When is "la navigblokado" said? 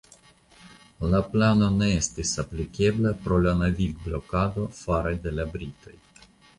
3.45-4.69